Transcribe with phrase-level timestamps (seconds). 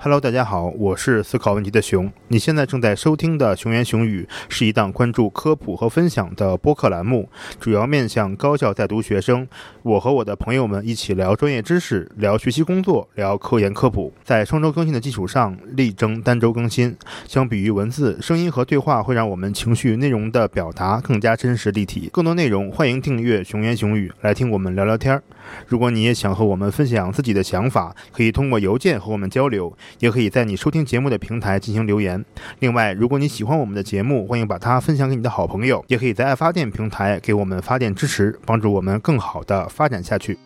[0.00, 2.08] Hello，大家好，我是思考问题的熊。
[2.28, 7.28] 你现在正在收听的《熊言熊语》是一档关注科普和分享的播客栏目，
[7.58, 9.48] 主要面向高校在读学生。
[9.82, 14.12] 我和我的朋友们一起聊专业知识，聊学习工作，聊科研科普。
[14.22, 16.96] 在双周更新的基础上，力争单周更新。
[17.26, 22.08] 相比于文字，声音和对话会让我们情绪内容的表达更加真实立体。
[22.12, 25.20] 更多内容，欢迎订阅《熊言熊语》，来听我们聊聊天儿。
[25.66, 32.24] 如果你也想和我们分享自己的想法，可以通过邮件和我们交流，也可以在你收听节目的平台进行留言。
[32.60, 40.38] 另外，如果你喜欢我们的节目，欢迎把它分享给你的好朋友，也可以在爱发电平台给我们发电支持，帮助我们更好的发展下去。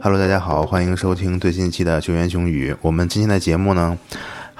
[0.00, 2.72] Hello，大家好，欢迎收听最新一期的《熊言熊语》。
[2.82, 3.96] 我们今天的节目呢？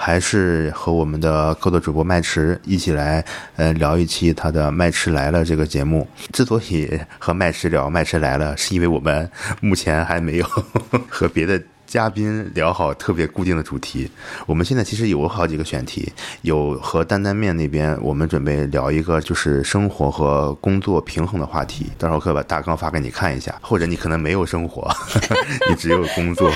[0.04, 3.24] 还是和我们的客座主播麦驰一起来，
[3.54, 6.04] 呃，聊一期他的《麦驰来了》这个节目。
[6.32, 9.30] 之所以和麦驰聊《麦驰来了》，是因为我们
[9.60, 10.46] 目前还没有
[11.08, 14.10] 和别的嘉宾聊好特别固定的主题。
[14.44, 21.88] 我们现在其实有好几个选题，有和担担面那边，我们准备聊一个就是生活和工作平衡的话题。
[21.96, 24.90] 到时候可以把大纲发给你看一下，或者你可能没有生活，
[25.70, 26.50] 你只有工作，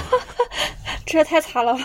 [1.07, 1.81] 这也太惨了吧！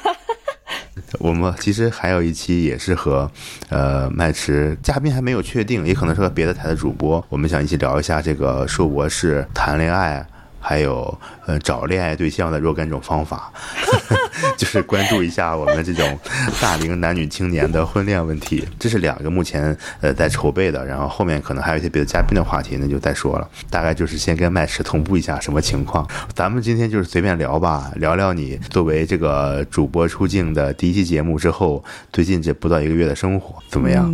[1.21, 3.29] 我们其实还有一期也是和，
[3.69, 10.25] 呃，麦池嘉宾还没有确定，也可能是和别的台的主播，我们想一起聊一下这个硕博士谈恋爱。
[10.61, 11.17] 还有
[11.47, 13.51] 呃找恋爱对象的若干种方法，
[14.55, 16.19] 就是关注一下我们这种
[16.61, 18.65] 大龄男女青年的婚恋问题。
[18.79, 23.49] 这是两个目前呃在筹备的，然后后面可能还有一些别的嘉宾的话题，那就再说了。
[23.69, 26.07] 大概就是先跟麦池同步一下什么情况。
[26.33, 34.11] 咱们今天就是随便聊吧，聊聊你作为这个主播出镜的第一期节目之后，最近这不到一个月的生活怎么样？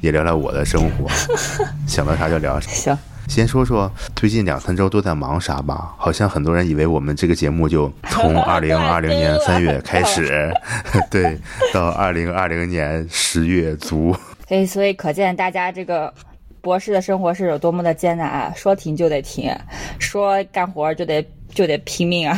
[0.00, 1.08] 也聊聊我的生活，
[1.86, 2.70] 想到啥就聊啥。
[2.70, 2.98] 行。
[3.28, 5.94] 先说说最近两三周都在忙啥吧？
[5.96, 10.52] 好像很多人以为我们这个节目就从 二零二零年三月开始，
[11.10, 11.38] 对，
[11.72, 14.16] 到二零二零年十月足。
[14.48, 16.12] 哎，所以可见大家这个
[16.60, 18.52] 博士的生活是有多么的艰难啊！
[18.56, 19.54] 说停就得停，
[20.00, 22.36] 说干活就得就得拼命啊！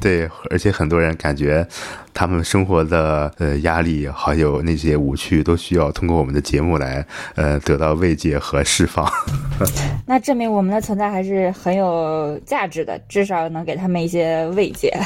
[0.00, 1.66] 对，而且很多人感觉
[2.14, 7.04] 他们生活的呃压力还有那些无趣，都需要通过我们的节目来
[7.34, 9.10] 呃得到慰藉和释放。
[10.06, 14.96] 那证明我们的存在还是很有价值的，至少能给他们一些慰藉。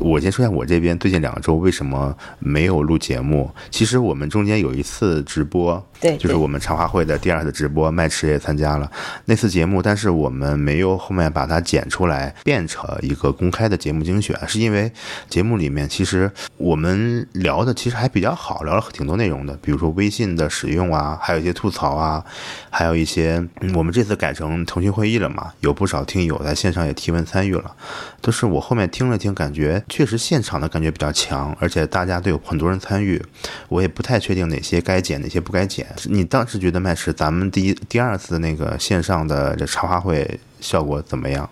[0.00, 3.50] 我先说一下我这边最近两周为什么没有录节目。
[3.70, 8.90] 其实我们中间有一次直播，对，就是我们茶话会的第二次直播，麦池也参加了
[9.26, 14.90] 那次节目，但是我们没有后面把它剪出来变成一个公开的节目精选，是因为
[15.28, 22.24] 节目里面其实我们聊的其实还比较好，聊了挺多内容的，比如说微信的使用啊，还有一些吐槽啊，
[22.70, 27.76] 还有一些我们这次改成腾讯会议了嘛，有不少听友在线上也提问参与了，
[28.22, 29.84] 都是我后面听了听，感觉。
[29.90, 33.20] 确实现场的感觉比较强，而且大家都有很多人参与，
[33.68, 35.84] 我也不太确定哪些该剪，哪些不该剪。
[36.04, 41.50] 你当时觉得麦驰咱们第一、第二次那个线上的这茶话会效果怎么样？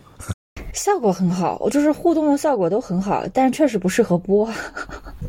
[0.73, 4.49] 效果很好，我就是互动的效果都很好，但是确实不适合播。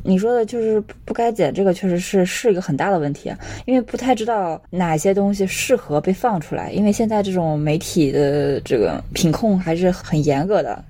[0.03, 3.34] 你说的就是不该剪，这个确实是是一个很大的问题，
[3.66, 10.84] 因为不太知道哪些东西适合被放出来，因为现在这种媒体的这个品控还是很严格的。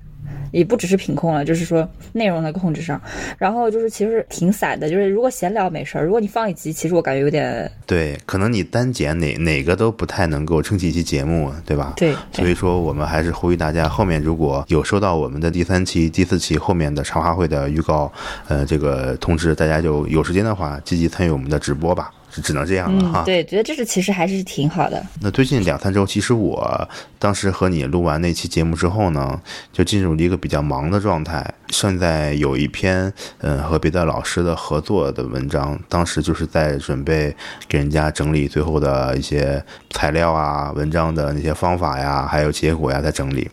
[0.51, 3.00] 也不只是品控了，就是说内容的控制上，
[3.38, 11.94] 然后就是其实挺散的，就是如果闲聊没事儿，如果你放一集，其实我感觉有点对，可能你单剪哪哪个都不太能够撑起一期节目，对吧？
[11.97, 18.12] 对，所以说我们还是呼吁大家，后面如果有收到我们的第三期、第四期后面的茶话会的预告，
[18.47, 22.12] 呃，这个通知，大家就有时间的话，积极参与我们的直播吧。
[22.31, 23.23] 是只能这样了哈。
[23.25, 25.03] 对，觉得这是其实还是挺好的。
[25.22, 29.40] 那最近两三周，其实我当时和你录完那期节目之后呢，
[29.73, 31.45] 就进入了一个比较忙的状态。
[31.69, 37.35] 现在有一篇嗯和别的老师的合作的文章，当时就是在准备
[37.68, 43.50] 给人家整理最后的一些材料啊、文章的那些方法呀，还有结果呀，在整理。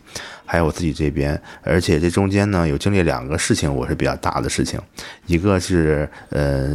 [0.49, 4.79] 还有我自己这边，而且这中间呢，有经历两个事情，我是比较大的事情，
[5.25, 6.73] 一个是呃。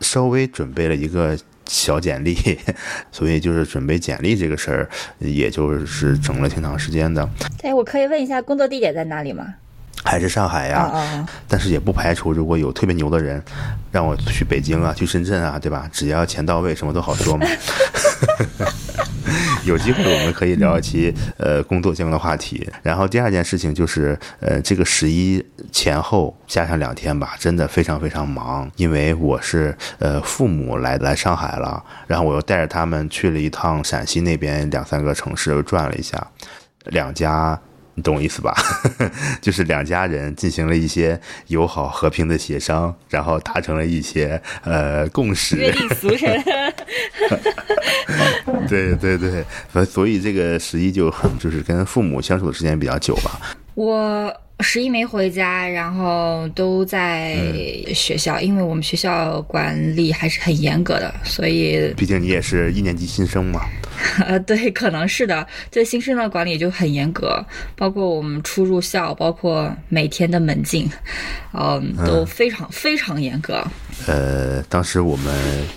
[0.00, 2.36] 稍微准备了一个小简历，
[3.12, 4.88] 所以就是准备简历这个事儿，
[5.18, 7.28] 也就是整了挺长时间的。
[7.62, 9.54] 哎，我可以问一下工作地点在哪里吗？
[10.04, 11.26] 还是上海呀？
[11.48, 13.42] 但是也不排除如果有特别牛的人，
[13.90, 15.88] 让我去北京啊，去深圳啊，对吧？
[15.92, 17.44] 只要钱到位，什么都好说嘛。
[19.66, 22.66] 有机会我们可以聊一期呃工作相关的话题。
[22.82, 36.26] 然后第二件事情就是呃这个十一前后加上两天吧，真的非常非常忙，因为我是呃父母来来上海了，然后我又带着他们去了一趟陕西那边两三个城市，转了一下，
[36.84, 37.60] 两家。
[37.96, 38.54] 你懂我意思吧？
[39.40, 45.56] 就是两家人进行了一些友好和平的协商，然后达成了一些呃共识。
[45.56, 46.28] 约定俗成。
[48.68, 49.44] 对对对，
[49.84, 53.40] 所以这个十一就就是跟父母相处的时间比较久吧。
[53.74, 54.32] 我。
[54.60, 57.36] 十一没回家，然后都在
[57.94, 63.60] 学校，因为我们学校管理还是很严格的，所以毕竟你也是一年级新生嘛。
[64.26, 67.42] 呃，对，可能是的，对新生的管理就很严格，
[67.74, 70.90] 包括我们出入校，包括每天的门禁，
[71.52, 73.66] 嗯，都非常非常严格。
[74.06, 75.34] 呃，当时我们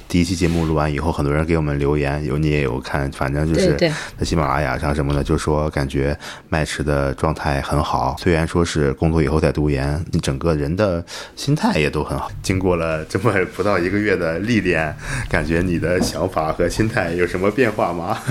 [0.09, 6.17] 第一期节目录完以后，很多人给我们留言，有你也有看，反正就是在喜马拉雅上什么的，就说感觉
[6.49, 8.17] 麦池的状态很好。
[8.19, 11.03] 虽然说是工作以后再读研，你整个人的
[11.35, 12.31] 心态也都很好。
[12.43, 14.95] 经过了这么不到一个月的历练，
[15.27, 18.19] 感觉你的想法和心态有什么变化吗？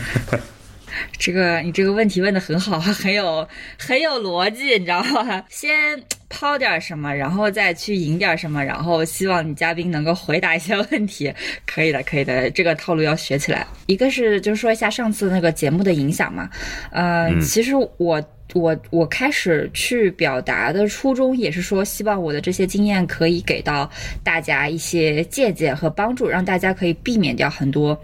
[1.19, 3.46] 这个你这个问题问的很好，很有
[3.76, 5.43] 很有逻辑，你知道吗？
[5.49, 11.32] 先抛点什么，然后再去赢点什么，然后希望你嘉宾能够回答一些问题。
[11.67, 13.67] 可以的，可以的，这个套路要学起来。
[13.87, 16.49] 一个是就是说一下上次那个节目的影响嘛，
[16.90, 18.23] 呃，其实我
[18.55, 23.91] 我我开始去表达的初衷也是说，希望我的这些经验可以给到
[24.25, 28.00] 大家一些借鉴和帮助，让大家可以避免掉很多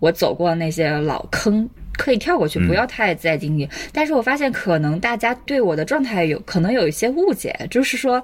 [0.00, 1.68] 我走过的那些老坑。
[1.96, 3.68] 可以跳过去，不要太在经历。
[3.92, 8.20] 但是我发现，可能大家对我的状态有可能有一些误解，就是说，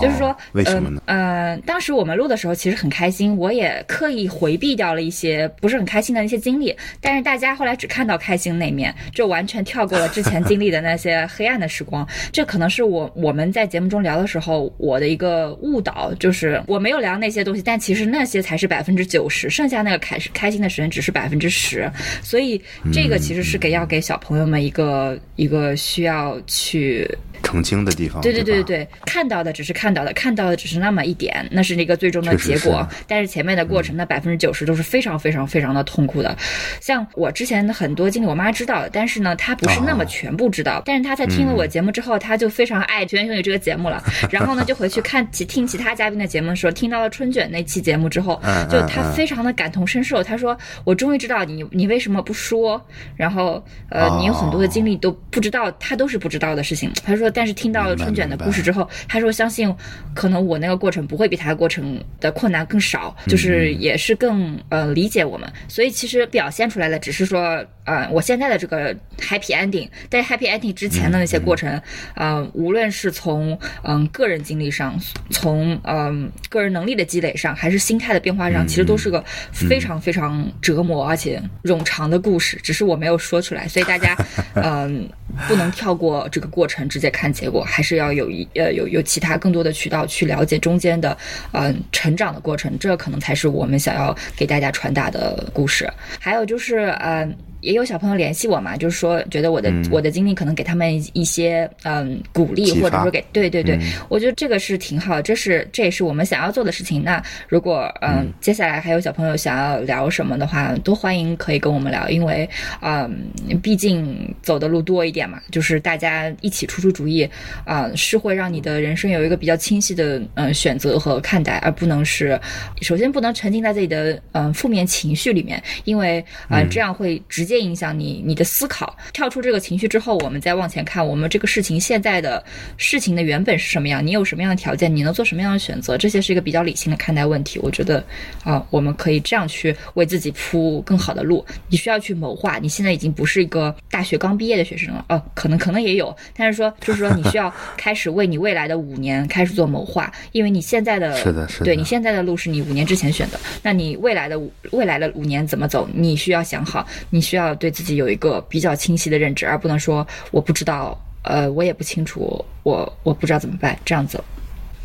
[0.00, 1.02] 就是说，为什么呢？
[1.06, 6.74] 呃，当时我们录的时候其实很开心，我也刻意回避掉了一些不是很开心的那些经历。
[7.00, 12.06] 但是大家后来只看到开心那面，就完全跳过了之前经历的那些黑暗的时光。
[12.32, 21.90] 这可能是我我们在节目中聊的时候我的一个误导，就是我没有聊那些东西，但其实那些才是百分之九十，剩下那个开开心的时间只是百分之十。
[22.22, 22.58] 所以
[22.90, 23.01] 这。
[23.02, 27.08] 这个其实是给要给小朋友们一个一个需要去。
[27.42, 32.86] 澄清的地方，对对对对对，看到的只是看到的，看到的只是那么一点，那是那个最终的结果。
[33.06, 36.36] 但是前面的过程，那百分之九十都是非常非常非常的痛苦的。
[36.80, 40.82] 像我之前的很多经历，我妈知道，但是呢，她不是那么全部知道。
[40.86, 44.02] 但是她在听了我节目之后，她就非常爱《全员英语》这个节目了。
[44.30, 48.40] 然后呢，就回去看 其听其他嘉宾的节目的时候，听到了春卷那期节目之后，
[48.70, 50.22] 就她非常的感同身受。
[50.22, 52.80] 她说：“我终于知道你你为什么不说，
[53.16, 57.32] 然后呃，你有很多的经历都不知道，她都是不知道的事情。”她说。
[57.34, 59.74] 但是听到了春卷的故事之后，他说相信，
[60.14, 67.64] 可能我那个过程不会比他的过程的困难更少，就是也是更呃理解我们，所以其实表现出来的只是说。
[67.84, 71.82] 呃，我现在的这个 happy ending，但是 happy ending 之前的那些过程，
[72.14, 74.96] 呃，无论是从嗯个人经历上，
[75.30, 82.56] 从嗯个人能力的积累上，还是心态的变化上，其实都是个非常非常折磨而且冗长的故事。
[82.62, 84.16] 只是我没有说出来，所以大家
[84.54, 85.10] 嗯
[85.48, 91.16] 不能跳过这个过程直接看看结果，还是要有一呃有有其他更多的渠道去了解中间的
[91.52, 95.88] 嗯成长的过程，这可能才是我们想要给大家传达的故事。
[96.18, 97.32] 还有就是嗯。
[97.62, 103.78] 也有小朋友联系我嘛，就是说觉得我的我的经历可能给他们一些嗯鼓励，或者说给对对对，
[104.08, 107.04] 我觉得这个是挺好，这是这也是我们想要做的事情。
[107.04, 112.48] 那如果嗯接下来还有小朋友想要聊什么的话，都欢迎可以跟我们聊，因为
[112.80, 113.30] 嗯
[113.62, 117.28] 毕竟走的路多一点嘛，就是大家一起出出主意
[117.64, 122.36] 啊，是会让你的人生有一个比较清晰的嗯选择和看待，而不能是
[122.80, 127.51] 首先不能沉浸在自己的嗯负面情绪里面，因为啊这样会直接。
[127.60, 132.42] 影响你你的思考，跳出这个情绪之后，我们再往前看，我们这个事情现在的
[132.76, 134.04] 事情的原本是什么样？
[134.04, 134.94] 你有什么样的条件？
[134.94, 135.96] 你能做什么样的选择？
[135.98, 137.58] 这些是一个比较理性的看待问题。
[137.62, 138.04] 我觉得
[138.44, 141.44] 啊，我们可以这样去为自己铺更好的路。
[141.68, 142.58] 你需要去谋划。
[142.58, 154.40] 你现在已经不是一个大学刚毕业的学生了，哦，可能可能也有，但是说就是说你需要开始为你未来的五年开始做谋划，因为你现在的是的，是的，对你现在的路是你五年之前选的，那你未来的
[154.70, 155.88] 未来的五年怎么走？
[155.92, 157.41] 你需要想好，你需要。
[157.46, 164.22] 要对自己有一个比较清晰的认知，而不能说我不知道，呃，我也不清楚，我我不知道怎么办，这样子。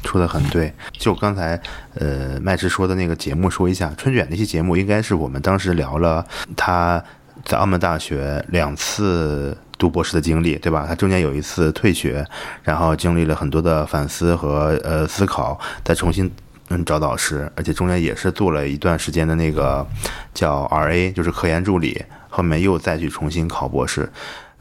[0.03, 1.59] 说的很对，就刚才
[1.95, 7.03] 呃麦芝说的那个节目，说一下春卷那期节目，应该是我们当时聊了他
[7.43, 10.85] 在澳门大学两次读博士的经历，对吧？
[10.87, 12.25] 他中间有一次退学，
[12.63, 16.31] 然后经历了很多的反思和呃思考，再重新。
[16.69, 19.87] 嗯，找导师，而且中间也是做了一段时间的那个
[20.33, 22.03] 叫 R A，就是科研助理。
[22.37, 24.07] 后面又再去重新考博士。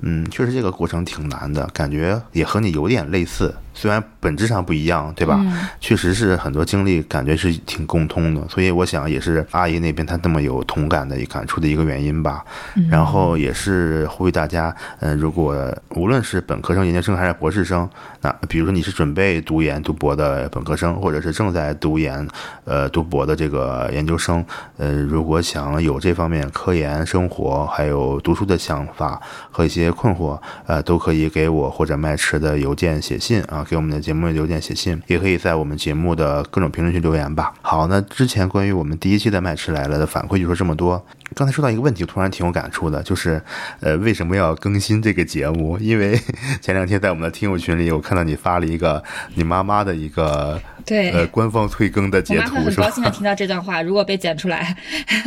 [0.00, 3.54] 嗯，确实这个过程挺难的，感觉也和你有点类似。
[3.72, 5.38] 虽然本质上不一样，对吧？
[5.80, 12.42] 确实是很多经历，感觉是挺共通的，所以我想也是阿姨那边她那么有同感的一感触的一个原因吧。
[12.88, 15.54] 然后也是呼吁大家，嗯，如果
[15.90, 17.86] 无论是本科生、研究生还是博士生，
[18.22, 22.26] 那比如说你是准备读研读博的本科生，或者是正在读研、
[22.64, 24.42] 呃读博的这个研究生，
[24.78, 33.64] 呃，如果想有这方面科研生活还有读书的想法和一些困惑，呃，都可以给我或者麦池的邮件写信啊。
[33.68, 37.52] 给我们的节目邮件写信，也可以在我们节目的各种评论区留言吧。
[37.62, 41.04] 好，那之前关于我们第一期的麦池来了的反馈就说这么多。
[41.34, 43.42] 刚才说到一个问题，突然挺有感触的，就是
[43.80, 45.76] 呃，为什么要更新这个节目？
[45.78, 46.16] 因为
[46.62, 49.02] 前两天在我们的听友群里，我看到你发了一个
[49.34, 53.82] 你妈妈的一个对呃官方退更的截图，很高兴的听到这段话。
[53.82, 54.76] 如果被剪出来，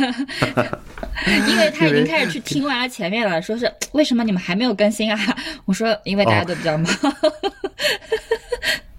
[1.46, 5.18] 因为他已经开始去听完了前面了，说是为什么你们还没有更新啊？
[5.64, 6.86] 我说因为大家都比较忙。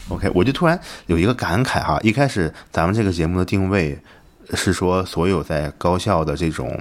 [0.10, 3.98] OK，我就突然有一个感慨哈，一开始咱们这个节目的定位
[4.55, 6.77] 是说，所有在高校的这种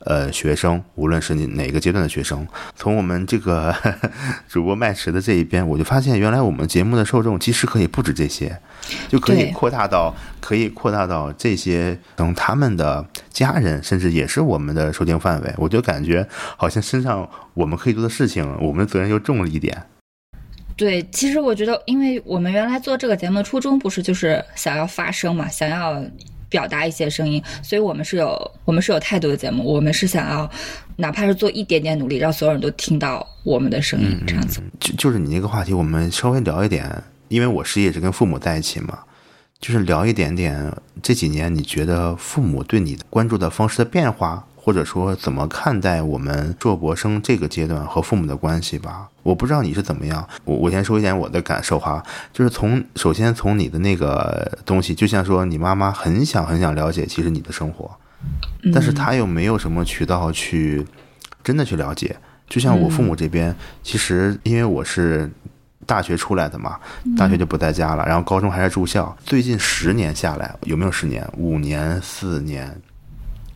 [0.00, 3.74] 呃学生，无论是你哪个阶段的学生，从我们这个
[4.48, 8.58] 主播麦池的这一边，我就发现原来我们节目的受众其实可以不止这些，
[9.08, 15.54] 就可以扩大到可以扩大到这些等他们的家人，甚至也是我们的收听范围。
[15.56, 19.82] 我就感觉好像身上我们可以做的事情，我们的责任又重了一点。
[20.76, 26.02] 对，其实我觉得，因为我们原来做这个节目的初衷不是就是想要发声嘛，想要
[26.50, 30.50] 表达一些声音，所以我们是有我们是有态度的节目，我们是想要
[30.96, 34.60] 哪怕是做一点点努力，让所有人都听到我们的声音，这样子。
[34.78, 38.98] 就就是你那个话题，我们稍微聊一点，因为我是也是跟父母在一起嘛，
[39.60, 44.44] 就是聊一点点这几年你觉得父母对你关注的方式的变化。
[44.62, 49.08] 或者说，怎么看待我们硕博生这个阶段和父母的关系吧？
[49.22, 50.28] 我不知道你是怎么样。
[50.44, 57.90] 我我先说一点我的感受哈，就是从首先从你的那个东西，就像说你妈妈很想很想了解其实你的生活，
[58.72, 60.86] 但是她又没有什么渠道去
[61.42, 62.14] 真的去了解。
[62.46, 65.30] 就像我父母这边，其实因为我是
[65.86, 66.78] 大学出来的嘛，
[67.16, 69.16] 大学就不在家了，然后高中还是住校。
[69.24, 71.26] 最近十年下来，有没有十年？
[71.38, 72.78] 五年、四年？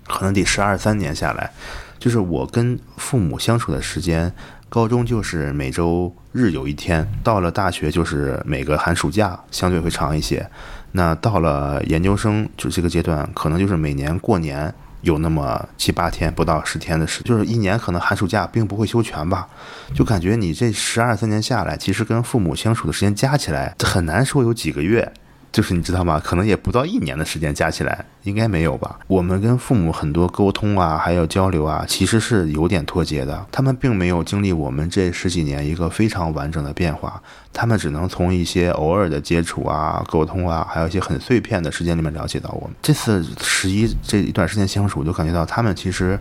[0.06, 1.50] 可能得十二三年下来，
[1.98, 4.32] 就是我跟父母相处的时间，
[4.68, 10.48] 高中就是每周日有一天，到了大学就是每个寒暑假相对会长一些，
[10.92, 19.48] 那到了研究生就这个阶段，可能就是每年过年有那么七八天，不到十天的时，就是一年可能寒暑假并不会休全吧，
[19.94, 25.12] 就感觉你这十二三年下来，其实跟父母相处的时间加起来，很难说有几个月。
[25.54, 26.20] 就是你知道吗？
[26.22, 28.98] 可能也不到一年的时间加起来，应该没有吧。
[29.06, 33.46] 我们跟父母很多沟通啊，还有交流啊，其实是有点脱节的。
[33.52, 42.74] 他们并没有经历我们这十几年一个非常完整的变化，他们只能从一些偶尔的接触啊、沟通啊，还有一些很碎片的时间里面了解到我们。
[42.82, 46.18] 这次十一这一段时间相处，我就感觉到他们其实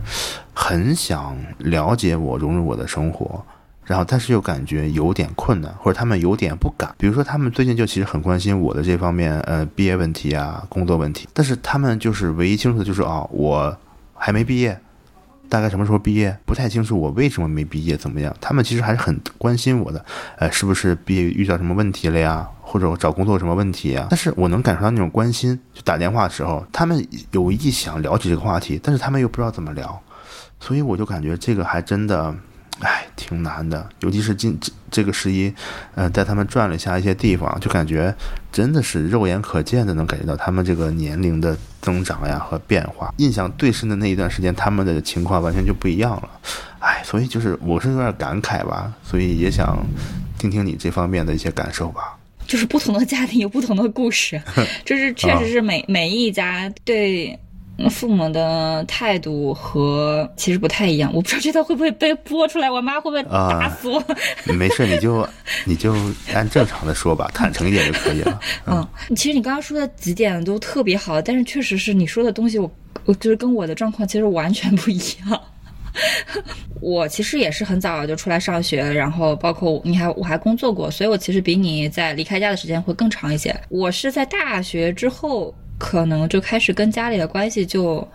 [0.54, 3.44] 很想了解我，融入我的生活。
[3.84, 6.94] 然后，但是又感觉有点困难，或者他们有点不敢。
[6.96, 11.28] 比如说，他们最近就其实很关心我的这方面，呃，毕业问题啊，工作问题。
[11.34, 13.76] 但是他们就是唯一清楚的就是，哦，我
[14.14, 14.80] 还没毕业，
[15.50, 18.34] 大概什么时候毕业，不太清楚我为什么没毕业，怎么样？
[18.40, 20.02] 他们其实还是很关心我的，
[20.38, 22.48] 呃，是不是毕业遇到什么问题了呀？
[22.62, 24.06] 或者我找工作什么问题呀？
[24.08, 30.00] 但是我能感受到那种关心，就打电话的时候，他们有意想了解这个话题，但是他们又不知道怎么聊，
[30.58, 32.34] 所以我就感觉这个还真的。
[32.80, 35.52] 哎，挺难的，尤其是今这这个十一，
[35.94, 38.12] 呃，带他们转了一下一些地方，就感觉
[38.50, 43.14] 真的是肉眼可见的能感觉到他们这个年龄的增长呀和变化。
[43.18, 46.28] 印象最深的那一段时间，他们的情况完全就不一样了。
[46.80, 49.78] 哎，所以就是我是有点感慨吧，所以也想
[50.36, 52.18] 听听你这方面的一些感受吧。
[52.46, 54.42] 就是不同的家庭有不同的故事，
[54.84, 57.38] 就是确实是每每一家对。
[57.90, 64.02] 父母的态度和其实不太一样，我不知道这段会不会被播出来，我妈会不会打死我？
[64.54, 65.28] 没事，你就
[65.64, 65.92] 你就
[66.32, 68.40] 按正常的说吧，坦诚一点就可以了。
[68.66, 72.70] 嗯，其实你刚刚说的几点都特别好，但是确实是你说的东西，我
[73.06, 75.40] 我就是跟我的状况其实完全不一样。
[76.80, 83.54] 我其实也是很早就出来上学，然后包括你还我还工作过，所以我其实比你在离开家的时间会更长一些。
[83.68, 85.52] 我是在大学之后。
[85.84, 88.06] 可能就开始跟家里的关系就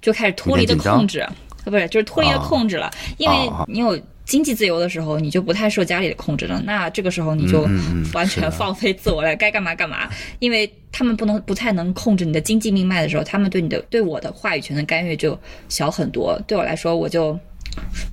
[0.00, 1.26] 就开始脱离的控制，
[1.64, 2.88] 不是就是脱离的控制了。
[3.16, 6.62] 因为你有经济自由的时候，你就不太受家里的控制了。
[6.64, 7.66] 那这个时候你就
[8.14, 10.08] 完全放飞自我了，该干嘛干嘛。
[10.38, 15.36] 因为他们不能不太能控制你的经济命脉的时候，他们对你的对我的话语权的干预就
[15.68, 16.40] 小很多。
[16.46, 17.36] 对我来说，我就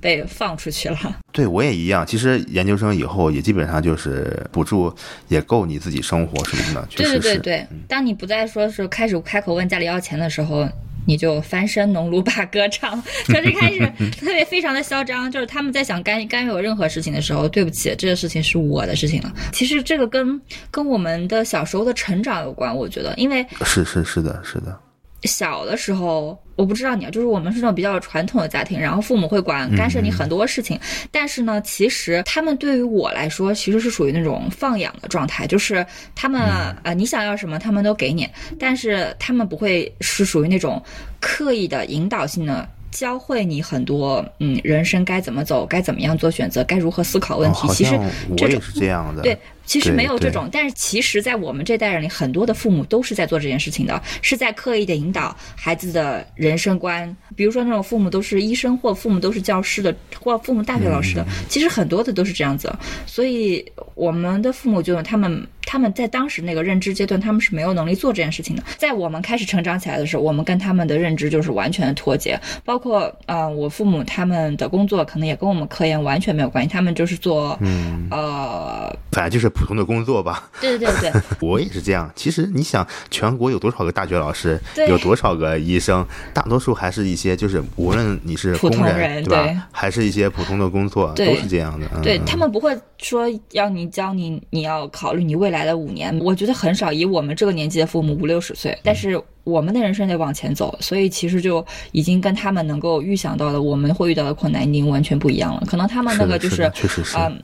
[0.00, 0.98] 被放出去了。
[1.32, 4.94] 对我也一样，其实研究生以后也基本上就是补助
[5.28, 7.18] 也够你自己生活什么的，确对。
[7.18, 10.68] 对对对，当你不再说是开始开口问家里要钱的时候，
[11.06, 13.02] 你就翻身农奴把歌唱。
[13.26, 13.80] 从这开始
[14.18, 19.32] 特别非常的嚣张，就是他们在想干干预我任何事情的时候，对不起，这个事情是我的事情了。
[19.52, 20.40] 其实这个跟
[20.70, 24.78] 跟我们的小时候的成长有关，我觉得，因为是是是的，是的。
[25.24, 30.78] 小的时候，我不知道你啊，就是我们是那种比较传统的家庭，然后父母会管干涉你很多事情，
[31.10, 36.40] 但是呢，其实他们对于我来说，其实是属于那种放养的状态，就是他们
[36.82, 38.28] 呃，你想要什么，他们都给你，
[38.58, 40.82] 但是他们不会是属于那种
[41.20, 42.68] 刻意的引导性的。
[42.94, 47.66] 教会你很多，嗯，人生该怎么走，该怎么样做选择，该如何思考问题。
[47.66, 47.96] 哦其实
[48.28, 49.22] 我这种也是这样的。
[49.22, 57.14] 对，其实没有这种，但是其实，在我们这代人里，很多的父母都是在做这件事情的，是在刻意的引导孩子的人生观。
[57.34, 62.72] 比如说，那种父母都是医生，或父母都是教师的，或父母大学老师的，嗯其实很多的都是这样子。
[63.06, 68.62] 所以，我们的父母就他们他们在当时那个认知阶段，他们是没有能力做这件事情的。
[68.76, 72.38] 在我们开始成长起来的时候，我们跟他们的认知就是完全的脱节。
[72.64, 80.50] 包括呃，我父母他们的工作可能也跟我们科研完全没有关系，他们就是做、嗯，呃，反正就是普通的工作吧。
[80.60, 81.22] 对对对对。
[81.40, 82.10] 我也是这样。
[82.14, 89.42] 其实你想，全国有多少个大学老师，有多少个医生，大多数还是一些就是无论你是普工通人对吧？
[89.44, 91.86] 对还是一些普通的工作，都是这样的。
[91.94, 96.18] 嗯、对他们不会说要你教你，你要考虑你未来的五年。
[96.18, 105.62] 我觉得很少，以我们这个年纪的父母五六十岁，但是我们的人生得往前走，所以其实就已经跟他们能够预想到的我们会遇到的困难已经完全不一样了。
[105.66, 107.16] 可能他们那个就是的确实是。
[107.16, 107.40] 嗯。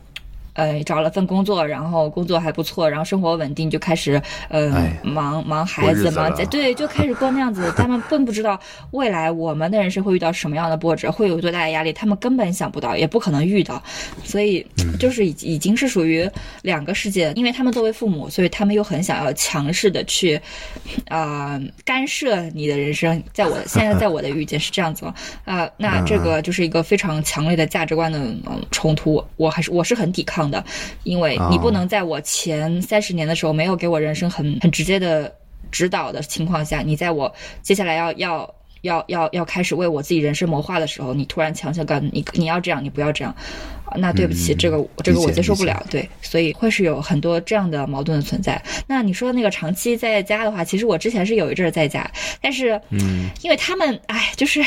[0.60, 7.72] 呃，找了份工作，然后工作还不错，然后生活稳定，就开始呃、哎忙忙孩子子忙对，就开始过那样子。
[7.78, 13.82] 他们并不知道未来我们的人生会遇到什么样的波折，会有多大的压力，他们根本想不到，也不可能遇到。
[14.22, 16.28] 所以嗯就是已已经是属于
[16.60, 20.36] 两个世界，因为他们作为父母，所以他们又很想要强势的去
[21.08, 23.22] 啊、呃干涉你的人生。
[23.32, 25.14] 在我现在在我的 遇见是这样子了
[25.44, 30.49] 啊、那这个就是一个非常强烈的价值观的嗯冲突，我还是我是很抵抗的，
[31.04, 35.32] 因为你不哦能在我前三十年的时候没有给我人生很很直接的
[35.70, 38.54] 指导的情况下，你在我接下来要要。
[38.82, 43.30] 要要要开始为我自己人生谋划的时候，你突然强行告诉你你要这样，你不要这样，
[43.84, 48.58] 啊那对不起，嗯这个这个我接受不了，对，所以会是有很多这样的矛盾的存在。
[48.86, 54.64] 那你说的那个长期在家的话，其实我之前是有一阵儿在家，但是嗯，因为他们，哎，就是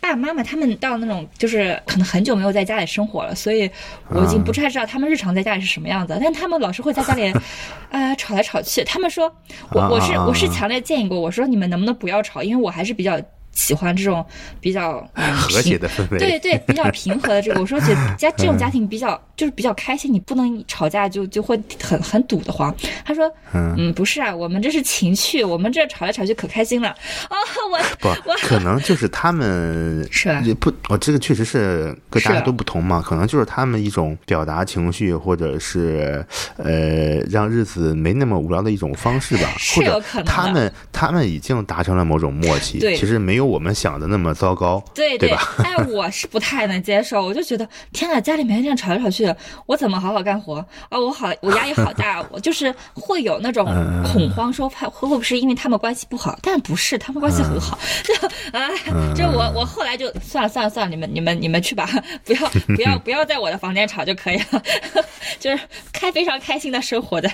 [0.00, 3.70] 爸爸妈妈他们到那种就是可能很久没有在家里生活了，所以
[4.08, 6.18] 我已经不太知道他们日常在家里是什么样子。
[6.22, 7.32] 但他们老是会在家里，
[7.92, 8.82] 呃，吵来吵去。
[8.84, 9.30] 他们说，
[9.72, 13.20] 我我是啊啊啊我是强烈建议过，我说你们能不能不要吵，因为我还是比较
[13.52, 14.24] 喜欢这种
[14.60, 16.18] 比较、嗯、 和谐的氛围。
[16.20, 22.74] 对对，比较平和的这个， 我说觉得家这种家庭比较就是比较开心，你不能吵架就就会很很堵得慌。
[23.04, 23.74] 他说，嗯。
[23.78, 26.88] 嗯，不是啊，我们这是情趣，我们这吵来吵去可开心了。
[26.88, 27.36] 啊、
[27.72, 30.28] 我不我，可能就是他们是。
[30.28, 36.24] 吧也不，我这个确实是各大家都不同嘛，可能就是他们一种表达情绪，或者是
[36.56, 42.96] 呃让日子没那么无聊的一种方式吧，是或者有可能他们他们已经达成了某种默契，对。
[42.96, 45.54] 其实没有我们想的那么糟糕，对对吧？
[45.64, 50.56] 哎，我是不太能接受，我就觉得天呐，家里面这样吵来吵去的，我怎么好好干活
[50.88, 50.98] 啊？
[50.98, 56.38] 我好，我压力好大，我就是会有那种嗯恐慌，说怕会不会是因为他们关系不好？
[56.42, 57.78] 但不是，他们关系很好。
[58.04, 58.14] 就
[58.58, 61.88] 啊，嗯这我我后来就算了算了算了，你们你们你们去吧，
[62.24, 64.62] 不要不要 不要在我的房间吵就可以了，
[65.38, 67.28] 就是开非常开心的生活的，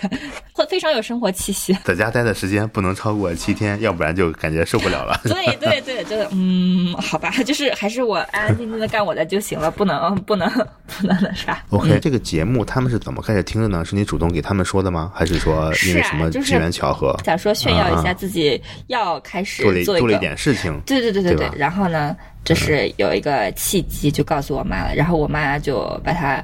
[0.52, 1.76] 会非常有生活气息。
[1.84, 5.20] 在家待的时间不能超过七天，要不然就感觉受不了了。
[5.24, 10.48] 对对对，就是嗯，好吧， 就是还是我安安静静的干我的就行了，不能不能
[10.86, 11.62] 不能那啥。
[11.70, 13.84] OK，、这个节目他们是怎么开始听的呢？
[13.84, 15.10] 是你主动给他们说的吗？
[15.14, 20.80] 还是说因为什么机缘巧合，想说炫耀一下自己要开始做了做了一点事情？
[20.86, 26.42] 对对对对对对，然后呢，这是有一个契机，就告诉我妈了，然后我妈就把她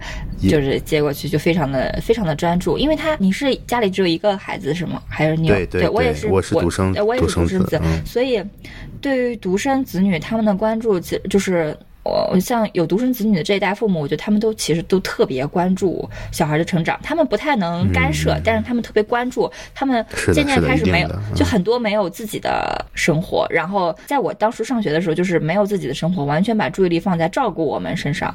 [0.48, 5.00] 就是接过去，就非常的非常的专注，因为她你是家里只有一个孩子是吗？
[5.08, 8.42] 还是你有对对对我也是我是独生子我也是独生子，子嗯所以
[9.00, 11.74] 对于独生子女他们的关注，其实就是。
[12.04, 23.46] 我像有独生子女的这一代父母，我觉得他们都其实都特别关注小孩的成长，他们不太能干涉，但是他们特别关注，他们渐渐开始没有就很多没有自己的生活。
[23.50, 28.34] 然后在我当时上学的时候，就是没有自己的生活，完全把注意力放在照顾我们身上，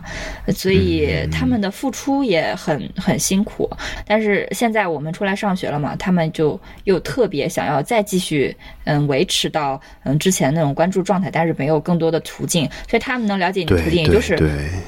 [0.50, 3.70] 所以他们的付出也很很辛苦。
[4.06, 14.38] 但是现在我们出来上学了嘛，他们就又特别想要再继续嗯维持到嗯之前那种关注状态，但是没有更多的途径，所以他们能了解解你的途径，也就是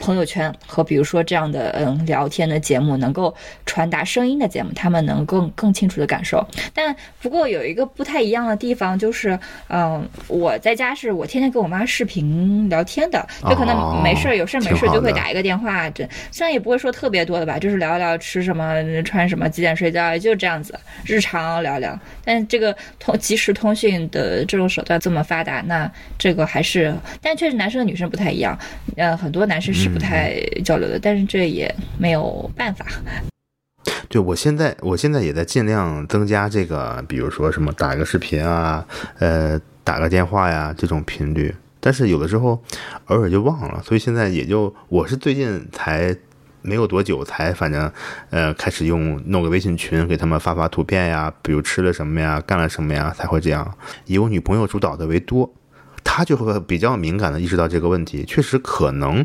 [0.02, 3.34] 朋友圈和比如说这样的嗯聊天的节目，能够
[3.66, 6.46] 传达声音的节目，他们能更更清楚的感受。
[6.74, 21.98] 但不过有一个不太一样的地方，就是嗯，我在家是我天天跟我妈视频聊天的，就可能没事儿有事儿没事儿就会打一个电话，这虽然也不会说特别多的吧，就是聊聊吃什么、穿什么、几点睡觉，也就这样子，日常聊聊。
[22.26, 28.59] 但这个通即时通讯的这种手段这么发达，那这个还是，但确实男生和女生不太一样，
[28.98, 32.86] 呃，很多男生是不太交流的，但是这也没有办法。
[34.08, 38.86] 对，我现在我现在也在尽量增加这个，比如说什么打个视频啊，
[39.20, 42.60] 呃，打个电话呀这种频率，但是有的时候
[43.06, 46.16] 偶尔就忘了，所以现在也就我是最近才
[46.62, 47.92] 没有多久才反正
[48.32, 55.54] 呃开始用弄个微信群给他们发发图片呀，比如吃了什么呀，干了什么呀，才会这样，以我女朋友主导的为多。
[56.12, 59.24] 他就会比较敏感的意识到这个问题，确实可能，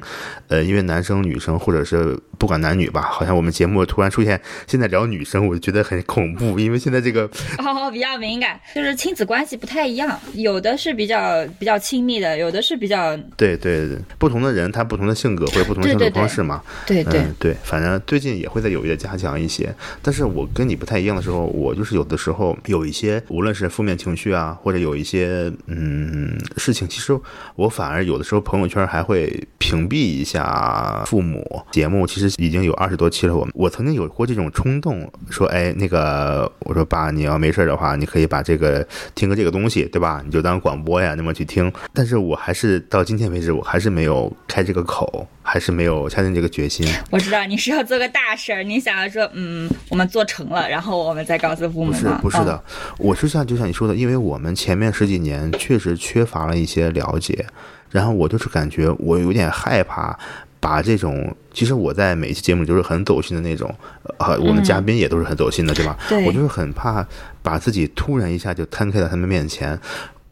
[0.48, 7.22] 呃，因为男生女生或者是不管男女吧，好像我们节目突然出现现在聊女生，我就觉得很恐怖， 因为现在这个
[7.56, 27.18] 哦比较敏感，就是亲子关系不太一样，有的是比较比较亲密的，有的是比较对对对，不同的人他不同的性格或者不同的相处方式嘛，对对嗯对，反正最近也会在有意的加强一些，但是我跟你不太一样的时候，我就是有的时候有一些无论是负面情绪啊，或者有一些嗯事情，其实
[27.56, 31.42] 我反而有的时候朋友圈还会屏蔽一下父母。
[31.70, 40.22] 节目其实已经有二十多期了，我我曾经有过这种冲动，说哎那个我说爸，你要没事的话，你可以把这个听个这个东西，对吧？
[40.24, 41.72] 你就当广播呀那么去听。
[41.92, 46.86] 但是我还是到今天为止，我还是没有开这个口，还是没有下定这个决心。
[47.10, 57.46] 我知道你是要做个大事儿，你想要说嗯我们做成了，然后我们再告诉父母不是不是的，嗯我是像就像你说的，因为我们前面十几年确实缺乏了一些了解，
[57.90, 60.18] 然后我就是感觉我有点害怕。
[60.64, 63.70] 把这种，其实我在每一期节目里都是很走心的那种，
[64.16, 65.94] 呃，我们嘉宾也都是很走心的，对吧？
[66.26, 67.06] 我就是很怕
[67.42, 69.78] 把自己突然一下就摊开在他们面前，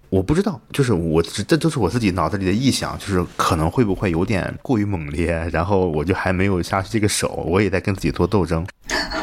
[0.09, 8.67] 我不知道，就是我这这都是我自己脑子里的臆想，就是可能会不会有点过于猛烈，然后我就还没有下这个手，我也在跟自己做斗争。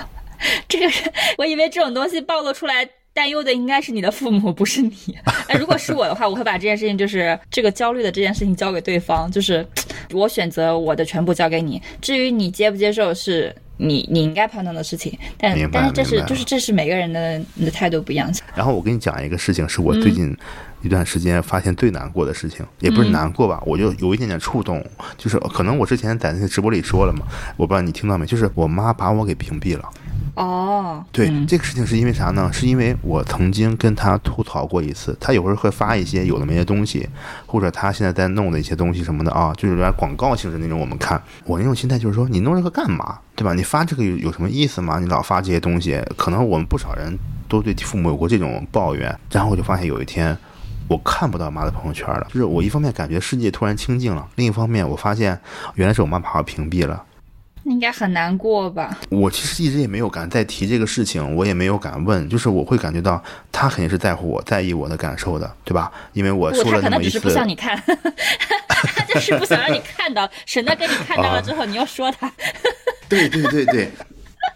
[0.69, 2.87] 这个是我以为这种东西暴露出来。
[3.13, 4.93] 担忧的应该是你的父母，不是你。
[5.47, 9.65] 哎，如果是我的话，我会把这件事情，就是这个焦虑的这件事情交给对方，就是
[10.11, 11.81] 我选择我的全部交给你。
[12.01, 15.17] 至于你接不接受，是你你应该判断的事情。
[15.37, 18.31] 但但是这是就是这是每个人的你的态度不一样。
[18.55, 20.35] 然后我跟你讲一个事情，是我最近
[20.81, 24.85] 一段时间发现最难过的事情，也不是难过吧，我就有一点点触动，
[25.17, 27.25] 就是可能我之前在那个直播里说了嘛，
[27.57, 29.89] 我不知道你听到没，就是我妈把我给屏蔽了。
[30.35, 32.49] 哦，对，嗯这个事情是因为啥呢？
[32.53, 37.07] 是因为我曾经跟他吐槽过一次，他有时候会发一些有的没的东西，
[37.45, 40.79] 或者他现在在弄的一些东西什么的啊，就是有点广告性质那种。
[40.79, 43.19] 我们看，我那种心态就是说，你弄这个干嘛？
[43.35, 43.53] 对吧？
[43.53, 44.99] 你发这个有有什么意思吗？
[44.99, 49.13] 你老发这些东西，可能我们不少人都对父母有过这种抱怨。
[49.31, 50.37] 然后我就发现有一天。
[50.87, 55.39] 我看不到妈的朋友圈了，就是我一方面感觉世界突然清静了，另一方面我发现
[55.75, 57.03] 原来是我妈把我屏蔽了。
[57.63, 58.97] 应该很难过吧？
[59.09, 65.91] 我其实一直也没有敢再提这个事情，我也没有敢问，就是我会感觉到他肯定是在乎我、在意我的感受的，对吧？
[66.13, 67.77] 因为我不，说了那么一次可能只是不，想你看，
[68.67, 72.31] 他就是不想让你看到，省得给你看到了之后你又说他。
[73.07, 73.91] 对对对对，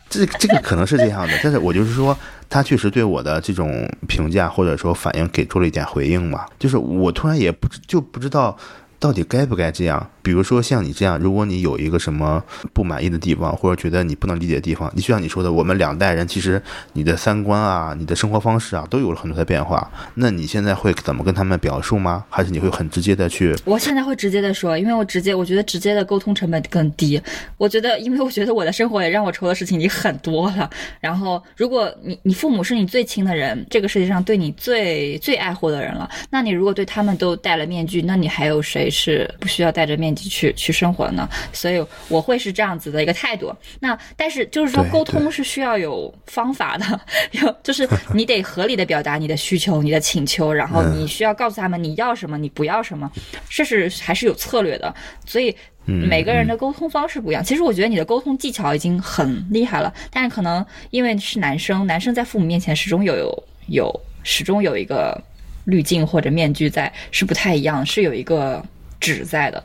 [0.10, 2.18] 这这个可能是这样的，但是我就是说，
[2.50, 8.58] 他确实对我的这种评价或者说反应给出了一点回应嘛，就是我突然也不知就不知道。
[9.04, 10.10] 到底该不该这样？
[10.22, 16.62] 比如说像你这样，如果你有一个什么不满意的地方，或者觉得你不能理解的地方，你就像你说的，我们两代人其实
[16.94, 19.92] 你的三观啊、你的生活方式啊，都有了很多的变化。
[20.16, 22.24] 那你现在会怎么跟他们表述吗？
[22.30, 23.54] 还是你会很直接的去？
[23.66, 27.22] 我现在会直接的说，因为我直接，我觉得直接的沟通成本更低。
[27.58, 30.70] 我觉得，因为我觉得我的生活也让我愁的事情已经很多了。
[31.02, 41.27] 然后，如果你你父母是你最亲的人，这个世界上对你最最爱护的人了，那你如果对他们都戴了面具，那你还有谁是不需要戴着面具去去生活的呢？
[41.51, 43.53] 所以我会是这样子的一个态度。
[43.79, 47.01] 那但是就是说，沟通是需要有方法的，
[47.41, 53.12] 有就是你得合理的表达你的需求、你的请求，然后你需要告诉他们你要什么，你不要什么，
[53.49, 54.93] 这是还是有策略的。
[55.25, 55.53] 所以
[55.86, 57.43] 嗯每个人的沟通方式不一样。
[57.43, 65.21] 其实我觉得你的沟通技巧已经很厉害了，但是可能因为是男生，男生在父母面前始终有有有始终有一个
[65.65, 68.63] 滤镜或者面具在，是不太一样，是有一个
[69.04, 69.63] 纸在的。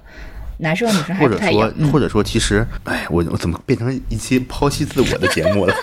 [0.61, 5.75] 男生和女生还或者说不太一样，，嗯或者说，其实，哎，我我怎么变成一期剖析自我的节目了？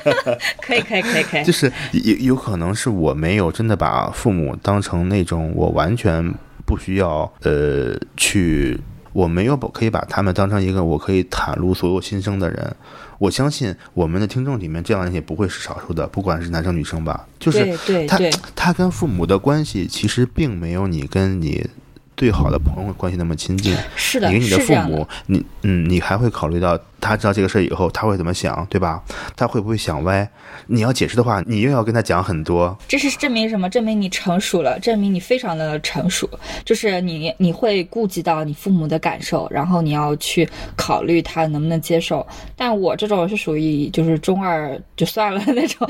[0.62, 6.32] 可以可以可以可以就，是有有可能是我没有真的把父母当成那种我完全
[6.64, 8.80] 不需要呃去
[9.12, 12.74] 我没有把可以把他们当成一个我可以袒露所有心声的人。
[13.18, 17.26] 我相信我们的听众里面这样的人也不会是少数的，不管是男生女生吧。
[17.38, 17.76] 就是
[18.08, 18.18] 他
[18.56, 21.68] 他跟父母的关系其实并没有你跟你
[22.16, 23.76] 最好的朋友关系那么亲近。
[23.96, 29.02] 是的，你跟你的父母，你嗯，你还会考虑到他知道这个事儿以后他会怎么想，对吧？
[29.36, 30.28] 他会不会想歪？
[30.66, 32.76] 你要解释的话，你又要跟他讲很多。
[32.88, 33.68] 这是证明什么？
[33.68, 36.28] 证明你成熟了，证明你非常的成熟。
[36.64, 42.26] 就是你你会顾及到你父母的感受，然后你要去考虑他能不能接受。
[42.56, 45.88] 但我这种是属于就是中二就算了那种，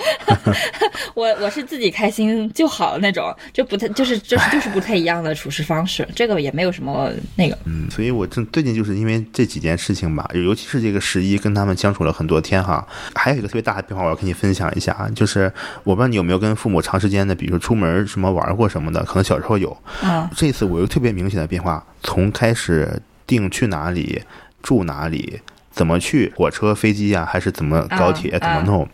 [1.14, 6.06] 我我是自己开心就好那种，就不太就是就是就是不太一样的处事方式。
[6.16, 7.56] 这个也没有什么那个。
[7.64, 15.52] 嗯，所以我正最近就是因为这几件事情吧，尤其是这个十一跟他们相处了很多天哈，还有一个特别大的变化，我要跟你分享一下啊，就是
[15.84, 24.22] 我不知道你有没有跟父母长时间的，比如说出门什么玩过什么的，可能小时候有，嗯这次我有特别明显的变化，从开始定去哪里
[24.62, 25.40] 住哪里，
[25.70, 28.88] 怎么去火车、飞机呀、还是怎么高铁、啊怎么弄，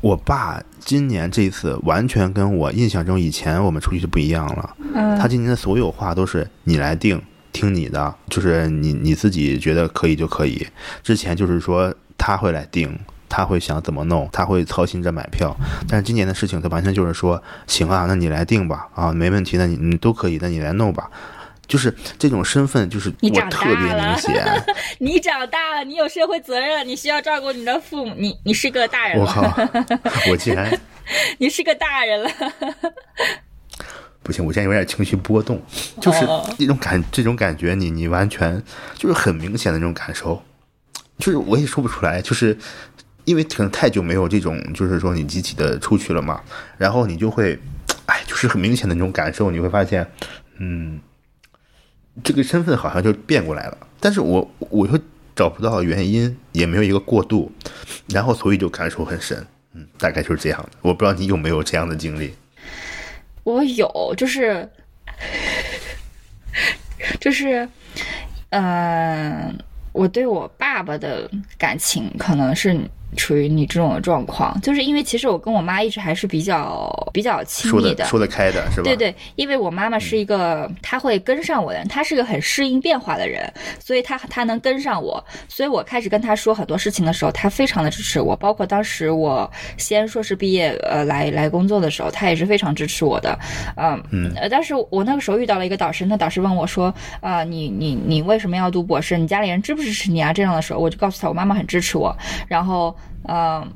[0.00, 4.76] 我爸今年这次完全跟我印象中以前我们出去就不一样了。
[4.94, 7.20] 嗯他今年的所有话都是你来定，
[7.52, 10.66] 听你的，就是你你自己觉得可以就可以。
[11.02, 15.56] 之前就是说他会来定，他会想怎么弄，他会操心着买票。
[15.88, 21.10] 但是今年的事情，他完全就是说，行啊，那你来定吧，啊，没问题，那你你都可以，那你来弄吧。
[21.68, 24.64] 就是这种身份，就是我特别了明显。
[24.98, 29.42] 你长大了，你有社会责任，你需要照顾你的父母，你你是个大人我，靠，
[30.30, 30.78] 我竟然
[31.38, 32.30] 你是个大人了。
[34.22, 35.60] 不行，我现在有点情绪波动，
[36.00, 36.48] 就是哦。
[36.56, 38.62] 这种感这种感觉你，你完全
[38.94, 40.40] 就是很明显的那种感受，
[41.18, 42.56] 就是我也说不出来，就是
[43.24, 46.40] 因为可能太久没有这种，就是说你集体的出去了嘛，
[46.78, 47.58] 然后你就会，
[48.06, 50.06] 哎，就是很明显的那种感受，你会发现，
[50.58, 51.00] 嗯，
[52.22, 54.98] 这个身份好像就变过来了，但是我我又
[55.34, 57.50] 找不到原因，也没有一个过渡，
[58.08, 62.32] 然后所以就感受很深，嗯，大概就是这样的，我不知道你有没有这样的经历。
[63.44, 64.68] 我有，就是，
[67.20, 67.68] 就是，
[68.50, 69.58] 嗯、
[69.92, 72.78] 我对我爸爸的感情可能是
[73.16, 78.84] 处于你这种状况，就是因为其实我跟我妈一直还是比较比较亲说密得说得开的是吧？
[78.84, 93.38] 对对，因为我妈妈是一个，她会跟上我的人，她是个很适应变化的人，所以她她能跟上我，所以我开始跟她说很多事情的时候，她非常的支持我，包括当时我先硕士毕业，呃，来来工作的时候，她也是非常支持我的，
[93.76, 94.32] 嗯嗯。
[94.36, 99.18] 呃，但是我那个时候遇到了一个导师，那导师问我说，啊、你你你为什么要读博士？
[99.18, 100.32] 你家里人支不支持你啊？
[100.32, 102.16] 这样的时候，我就告诉他，我妈妈很支持我，
[102.48, 102.94] 然后，
[103.28, 103.72] 嗯、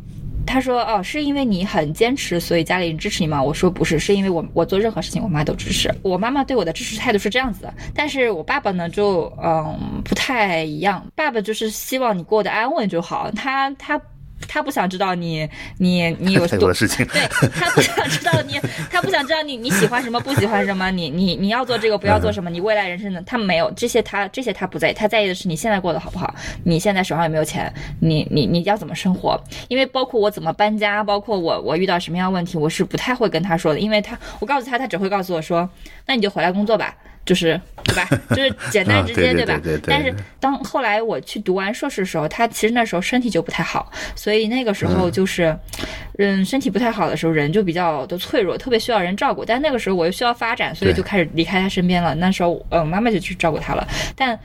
[0.47, 5.93] 他说：“哦，是因为你很坚持，所以家里人支持你吗？”我说：“不是，是因为我我做任何事情，我妈都支持。
[6.03, 11.05] 我妈妈对我的支持态度是这样子的，但是我爸爸呢，就嗯不太一样。
[11.15, 14.01] 爸爸就是希望你过得安稳就好，他他
[14.49, 17.07] 他不想知道你你你有多 太多的事情。
[17.07, 17.21] 对
[17.51, 29.43] 他不想知道你，他不想知道你你喜欢什么，不喜欢什么，你你你要做这个，不要做什么，你未来人生的，他没有这些他，这些他不在意，他在意的是你现在过得好不好，你现在手上有没有钱，你你你要怎么生活？
[29.69, 35.69] 因为包括我怎么搬家，包括我我遇到什么样的问题，我是不太会跟他说的，因为他我告诉他，他只会告诉我说，
[36.07, 36.95] 那你就回来工作吧。
[37.27, 38.09] 就是对吧？
[38.31, 39.83] 就是简单直接， 啊对对吧？
[39.87, 45.55] 但是当后来我去读完硕士的时候，他其实那时候身体就不太好，所以那个时候就是，
[46.19, 49.45] 嗯，身体不太好的时候，人就比较的脆弱，特别需要人照顾。
[49.45, 52.15] 但那个时候我又需要发展，所以就开始离开他身边了。
[52.15, 53.87] 那时候，嗯，妈妈就去照顾他了。
[54.15, 54.39] 但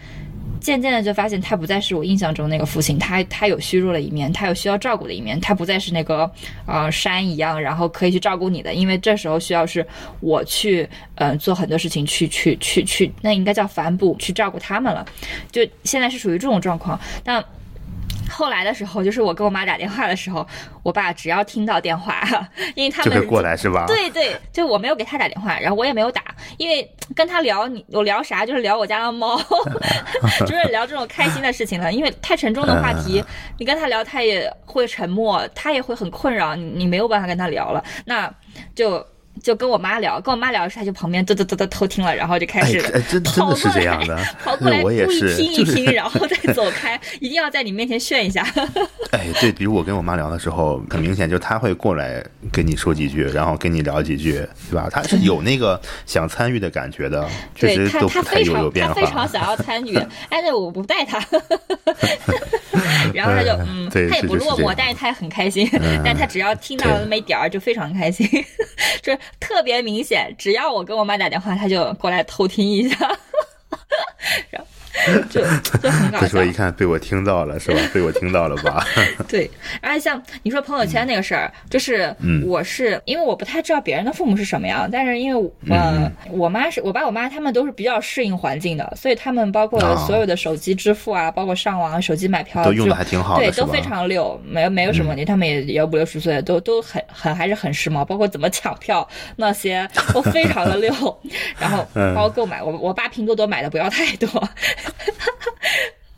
[0.62, 6.32] 渐渐的就发现他不再是我印象中那个父亲，他他有虚弱的一面，他有需要照顾的一面，他不再是那个
[6.66, 9.86] 呃山一样，然后可以去照顾你的，因为这时候需要是
[10.20, 15.06] 我去嗯、呃做很多事情去去去去，那应该叫反哺去照顾他们了，
[15.52, 17.44] 就现在是属于这种状况，但。
[18.32, 20.48] 后来的时候，就是我跟我妈打电话的时候，
[20.82, 22.24] 我爸只要听到电话，
[22.76, 23.86] 因为他们就会过来是吧？
[23.88, 26.24] 对对，就我没有给他打电话，然后我也没有打，
[26.58, 29.38] 因为跟他聊你我聊啥，就是聊我家的猫，
[30.42, 31.92] 就是聊这种开心的事情了。
[31.92, 33.24] 因为太沉重的话题，
[33.58, 38.34] 你跟他聊，他也会沉默，他也会很困扰，你你没有办法跟他聊了，那
[38.74, 39.06] 就。
[39.42, 48.46] 就跟我妈聊，跟我妈聊的时候，她就旁边嘚嘚嘚嘚偷听了，然后就开哎始哎，真真的是这样的， 跑过来我也是，故意听一就是听，然后再走开，一定要在你面前炫一下。
[49.12, 54.34] 哎，对，比如我跟我妈聊的时候，很明显就是她会过来跟你说几句，然后跟你聊几句，
[54.70, 54.88] 对吧？
[54.92, 59.28] 她是有那个想参与的感觉的，确实对他，都不太他非常有有变他非常。
[59.28, 59.98] 想要参与，
[60.30, 61.18] 但是我不带他，
[63.14, 68.28] 然后她就哎嗯，对他也不落寞但是她也很开心，嗯但她只要听到那么一点儿就非常开心，
[69.02, 73.18] 就是特别明显，只要我跟我妈打电话，她就过来偷听一下，
[74.50, 74.68] 然 后
[75.30, 75.42] 就
[75.80, 76.44] 就很搞笑。
[76.44, 77.80] 一看被我听到了是吧？
[77.94, 78.86] 被我听到了吧？
[79.28, 79.50] 对，
[79.82, 95.24] 而且像你说朋友圈那个事儿，就是嗯我是因为我不太知道别人的父母是什么样，但是因为呃，我妈是我爸我妈他们都是比较适应环境的，所以他们包括啊所有的手机支付啊，包括上网、手机买票都用的还挺好的，对，都非常溜，没有没有什么问题。
[95.24, 100.92] 他们也也五六十岁，都都很很还是很时髦，包括怎么抢票那些都非常的溜。
[101.60, 104.28] 然后嗯包括购买，我我爸拼多多买的不要太多，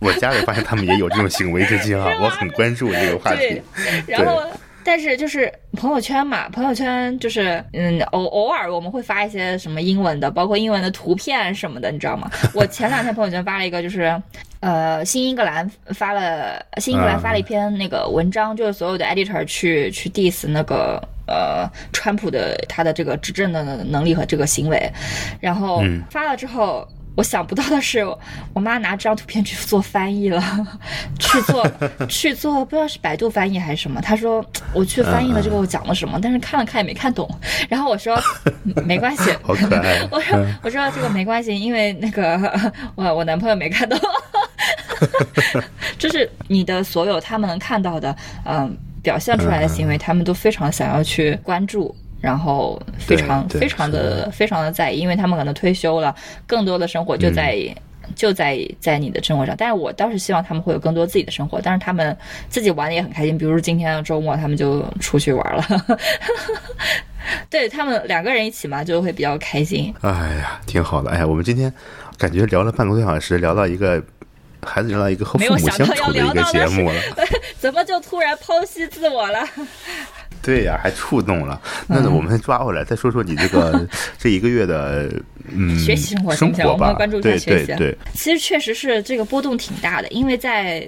[0.04, 4.44] 我家里发现他们也有这种行为之间啊，我很关注这个话题对。，然后。
[4.86, 12.30] 但是就是朋友圈嘛，朋友圈就是嗯，偶偶尔我们会发一些什么英文的，包括英文的图片什么的，你知道吗？
[12.54, 14.22] 我前两天朋友圈发了一个，就是
[14.60, 24.92] 呃，新英格兰发了新英格兰发了一篇那个文章，就是所有的 editor 去去 diss 那个呃川普的他的这个执政的能力和这个行为，
[25.39, 26.86] 然后嗯发了之后。
[27.15, 28.04] 我想不到的是，
[28.54, 30.41] 我妈拿这张图片去做翻译了，
[31.19, 31.69] 去做
[32.10, 34.02] 去做，不知道是百度翻译还是什么。
[34.02, 37.30] 她说我去翻译了这个我讲了什么，但是看了看也没看懂。
[37.69, 38.19] 然后我说
[38.63, 43.99] 嗯没关系，我说我说这个没关系，因为那个我我男朋友没看懂。
[45.99, 51.95] 就是你的所有他们能看到的，嗯，表现出来的行为，他们都非常想要去关注。
[52.24, 56.16] 然后非常非常的非常的在意，因为他们可能退休了，
[56.48, 57.58] 更多的生活就在、
[58.16, 59.54] 就在在你的生活上。
[59.58, 63.38] 但是我倒是希望他们会有更多自己的生活，但是他们自己玩的也很开心。
[63.38, 65.98] 比如说今天的周末，他们就出去玩了，
[67.52, 69.94] 对他们两个人一起嘛，就会比较开心。
[70.00, 70.10] 哎
[70.40, 71.12] 呀，挺好的。
[71.12, 71.74] 哎呀，我们今天
[72.18, 74.02] 感觉聊了半个多小时，聊到一个
[74.66, 76.96] 孩子聊到一个和父母相处的一个节目了。
[77.60, 79.46] 怎么就突然剖析自我了？
[80.44, 81.60] 对呀，还触动了。
[81.88, 83.88] 那我们抓回来，再说说你这个
[84.20, 85.10] 这一个月的
[85.52, 90.86] 嗯学习生活生活吧行不行我们关注一下对学习对对，其实确实是这个波动挺大的，因为在。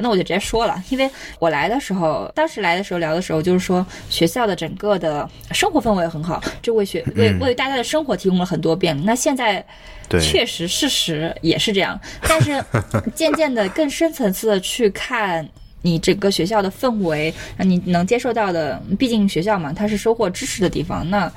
[0.00, 9.02] 那我就直接说了，因为我来的时候，当时来的时候聊的时候，就是说学校的整个的生活氛围很好，就为学为为大家的生活提供了很多便利。
[9.04, 9.64] 那现在
[10.08, 12.62] 对确实事实也是这样，但是
[13.16, 15.48] 渐渐的更深层次的去看
[15.82, 21.30] 你整个学校的氛围，你能接受到的，毕竟学校嘛，它是收获知识的地方，那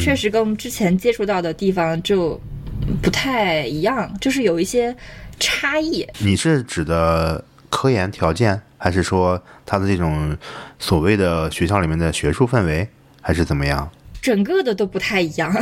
[0.00, 2.40] 确实跟我们之前接触到的地方就
[3.02, 4.94] 不太一样，就是有一些
[5.38, 6.06] 差异。
[6.18, 10.36] 你是指的科研条件，还是说它的这种
[10.78, 12.88] 所谓的学校里面的学术氛围，
[13.20, 13.90] 还是怎么样？
[14.20, 15.54] 整个的都不太一样，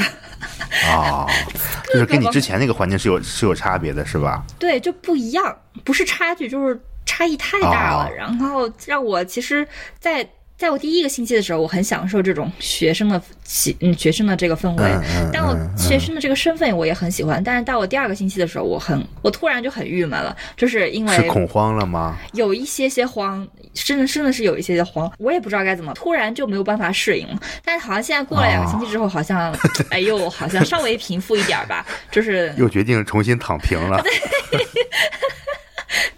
[0.89, 1.27] 啊，
[1.93, 4.41] 就是跟你之前那个环境是有是有差别的，是吧？
[4.57, 8.05] 对，就不一样，不是差距，就是差异太大了。
[8.05, 9.67] 哦然后让我其实
[9.99, 15.31] 在，在我第一个星期的时候，我很享受这种学生的气，嗯，学生的这个氛围。
[15.33, 22.17] 但我嗯学生的这个身份我也很喜欢，但是到我第二个星期的时候，我很，我突然就很郁闷了，就是因为是恐慌了吗？
[22.35, 27.41] 有一些些慌，真的真的是有一些些慌，我也不知道该怎么，突然就没有办法适应了。
[27.65, 29.53] 但是好像现在过了两个星期之后，好像，
[29.91, 34.01] 哎呦，好像稍微平复一点儿吧，就是又决定重新躺平了。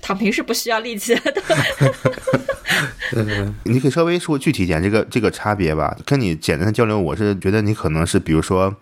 [0.00, 1.22] 躺平是不需要力气的。
[3.64, 5.96] 你可以稍微说具体一点这个这个差别吧。
[6.04, 8.74] 跟你简单的交流，我是觉得你可能是，比如说，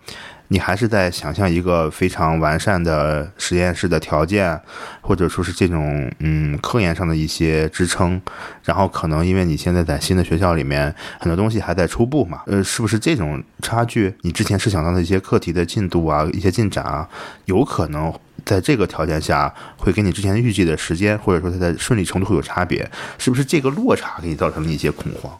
[0.49, 4.59] 你还是在想象一个非常完善的实验室的条件，
[5.01, 8.21] 或者说是这种嗯科研上的一些支撑。
[8.63, 14.13] 然后可能因为你现在在新的学校里面，很多东西还在初步嘛，呃，是不是这种差距？
[14.21, 17.07] 你之前设想到的一些课题的进度啊，一些进展啊，
[17.45, 18.13] 有可能。
[18.45, 22.85] 在这个条件下，会跟你之前预计的时间，或者说它的顺利程度会有差别，
[23.17, 25.31] 是不是这个落差给你造成了一些恐慌？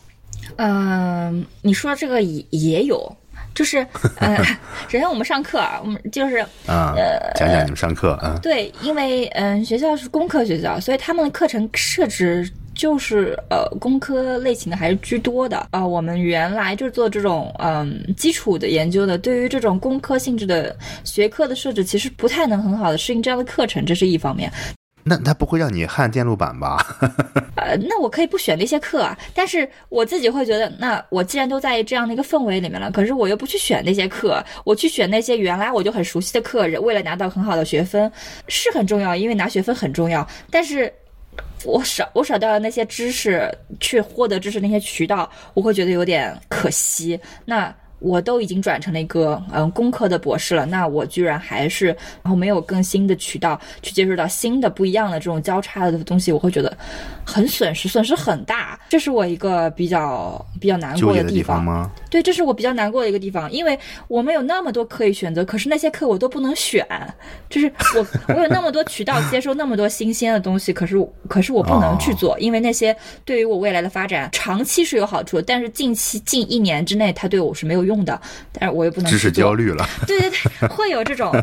[0.55, 3.17] 嗯，你说这个也也有，
[3.53, 3.85] 就是
[4.17, 4.43] 呃，
[4.87, 6.95] 首先我们上课啊，我们就是啊、
[7.35, 24.51] 讲讲你们上课啊，对，因为嗯、学校是工科学校，所以他们的课程设置就是呃工科类型的还是居多的啊、我们原来就是做这种嗯、基础的研究的，对于这种工科性质的学科的设置，其实不太能很好的适应这样的课程，这是一方面。
[25.03, 26.77] 那他不会让你焊电路板吧？
[27.55, 38.11] 呃，那我可以不选那些课啊，但是我自己会觉得，那我既然都在这样的一个氛围里面了，可是我又不去选那些课，我去选那些原来我就很熟悉的课，为了拿到很好的学分，
[38.47, 40.91] 是很重要，因为拿学分很重要，但是。
[41.65, 43.49] 我少我少掉了那些知识，
[43.79, 47.17] 去获得知识那些渠道，我会觉得有点可惜。
[47.45, 47.73] 那
[48.03, 51.87] 我都已经转成了一个嗯工科的博士了，那我居然还是
[52.21, 56.77] 然后没有更新的渠道去接触到新的不一样的这种交叉的东西，我会觉得
[57.25, 58.77] 很损失，损失很大。
[58.89, 61.89] 这是我一个比较比较难过的地方吗？
[62.09, 66.85] 对，这是我比较难过的一个地方，因为我们有那么多可以选择，可是那些课我都不能选，
[67.49, 70.95] 就是我我有那么多渠道接收那么多新鲜的东西，可是
[71.27, 78.17] 可是我不能去做，因为那些对于我未来的发展长期是有好处，但是近期近一年之内它对我是没有用的，
[78.53, 79.85] 但是我又不能知识焦虑了。
[80.07, 81.33] 对对对，会有这种，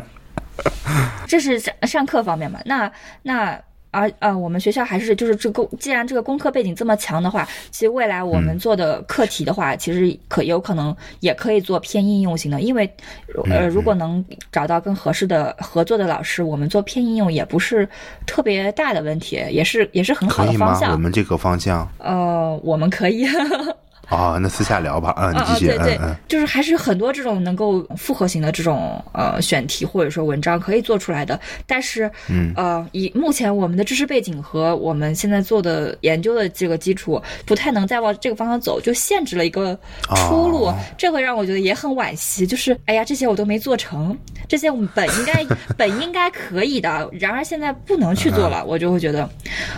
[1.27, 2.59] 这是上上课方面嘛？
[2.65, 2.91] 那
[3.21, 3.61] 那。
[3.93, 12.89] 而呃，我们学校还是就是这个，既然这个工科背景这么强的话，其实未来我们做的课题的话，其实可有可能也可以做偏应用型的，因为
[13.49, 17.85] 呃，如果能找到更合适的合作的老师，我们做偏应用也不是
[18.25, 20.93] 特别大的问题，也是也是很好的方向。
[20.93, 23.27] 我们这个方向，呃，我们可以。
[24.11, 25.15] 哦，那私下聊吧。
[25.17, 25.67] 嗯，你继续。
[25.67, 39.79] 对对，就是还是很多这种能够复合型的这种呃选题或者说文章可以做出来的，但是嗯呃，以目前我们的知识背景和我们现在做的研究的这个基础，不太能再往这个方向走，就限制了一个
[40.13, 40.69] 出路。
[40.97, 42.45] 这会让我觉得也很惋惜。
[42.45, 45.45] 就是哎呀，这些我都没做成，这些我们本应该
[45.77, 49.29] 本应该可以的，然而现在不能去做了，我就会觉得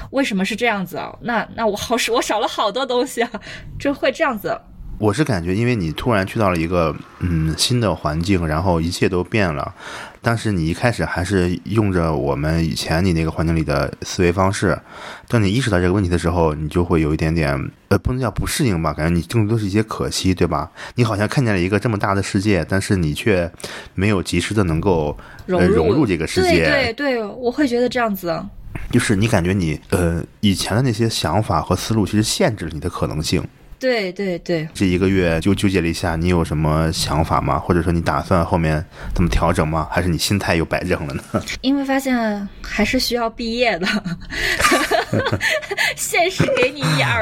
[0.10, 1.16] 为什么是这样子啊？
[1.22, 3.30] 那那我好我少了好多东西啊，
[3.78, 4.22] 这会这。
[4.24, 4.57] 这样子，
[4.99, 9.76] 我是感觉，因为你突然去到了一个嗯新的环境，然后一切都变了。
[10.21, 14.80] 但是你一开始还是用着我们以前你那个环境里的思维方式。
[15.28, 18.93] 当你意识到这个问题的时候，你就会有一点点呃，不能叫不适应吧？
[18.93, 20.71] 感觉你更多是一些可惜，对吧？
[20.95, 23.51] 你好像看见了一个这么大的世界，但是你却
[23.95, 26.63] 没有及时的能够融入这个世界。
[26.63, 28.41] 对对对，我会觉得这样子。
[28.89, 33.45] 就是你感觉你呃以前的那些想法和思路，其实限制了你的可能性。
[33.84, 37.60] 对对对，这一个月就纠结了一下，你有什么想法吗？
[37.60, 39.90] 或者说你打算后面怎么调整吗？
[39.92, 41.22] 还是你心态又摆正了呢？
[41.60, 43.88] 因为发现还是需要毕业的，
[45.98, 46.53] 现实给你一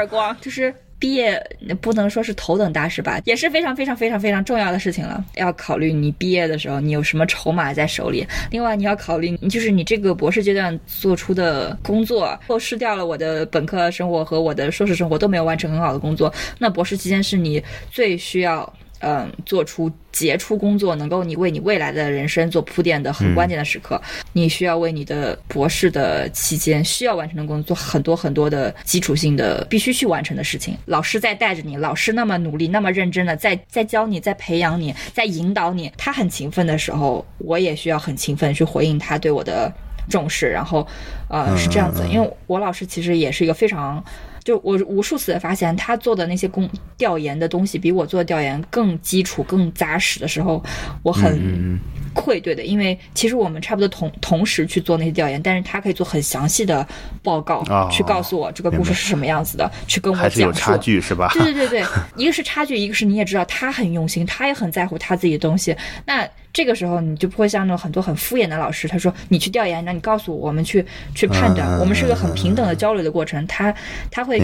[0.02, 0.74] 耳光，就是。
[1.02, 1.44] 毕业
[1.80, 5.24] 不能说是头等大事吧，也是非常非常非常非常重要的事情了。
[5.34, 18.72] 要考虑你毕业的时候你有什么筹码在手里，另外你要考虑，就是你这个博士阶段做出的工作，或失掉了我的本科生活和我的硕士生活都没有完成很好的工作，那博士期间是你最需要。
[19.02, 24.00] 嗯，做出杰出工作，能够你为你未来的人生做铺垫的很关键的时刻，
[24.32, 30.76] 你需要为你的博士的期间需要完成的工作做很多很多的基础性的必须去完成的事情。
[30.86, 39.72] 老师在带着你，老师那么努力、那么认真的在 在教你、在培养你、在引导你，他很勤奋的时候，我也需要很勤奋去回应他对我的
[40.08, 40.48] 重视。
[40.48, 40.86] 然后，
[41.28, 44.02] 呃，是这样子，因为我老师其实也是一个非常。
[44.44, 50.62] 就我无数次的发现，他做的那些工调研的东西比我做的调研更基础、更扎实的时候，
[51.02, 51.78] 我很
[52.14, 52.64] 愧对的。
[52.64, 56.86] 因为其实我们差不多同同时去做那些调研，但是他可以做很详细的
[57.22, 60.40] 报告，去告诉我这个故事是什么样子的，去跟我讲述。
[60.40, 61.30] 有差距是吧？
[61.34, 61.86] 对对对对，
[62.16, 65.76] 一个是差距，一个是你也知道他很用心，他也很在乎他自己的东西。
[66.06, 70.84] 那这个时候你就不会像那种很多很敷衍的老师，他说你去调研，那你告诉我，我们去
[71.14, 73.46] 去判断，我们是个很平等的交流的过程。
[73.46, 73.74] 他
[74.10, 74.38] 他会